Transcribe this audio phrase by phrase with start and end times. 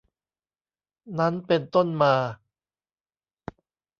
[1.19, 2.15] นั้นเป็นต้นมา